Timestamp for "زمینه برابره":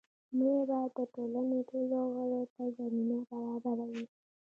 2.77-3.85